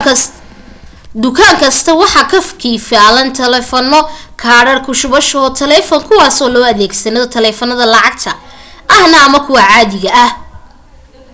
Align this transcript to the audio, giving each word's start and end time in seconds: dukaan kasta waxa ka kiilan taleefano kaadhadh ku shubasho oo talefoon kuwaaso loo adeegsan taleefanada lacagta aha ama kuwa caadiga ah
dukaan 1.23 1.55
kasta 1.63 1.91
waxa 2.01 2.23
ka 2.31 2.39
kiilan 2.61 3.29
taleefano 3.39 3.99
kaadhadh 4.43 4.81
ku 4.85 4.91
shubasho 5.01 5.37
oo 5.43 5.51
talefoon 5.61 6.01
kuwaaso 6.09 6.43
loo 6.55 6.65
adeegsan 6.71 7.15
taleefanada 7.35 7.85
lacagta 7.93 8.31
aha 8.91 9.17
ama 9.27 9.39
kuwa 9.45 9.61
caadiga 9.71 10.11
ah 10.25 10.31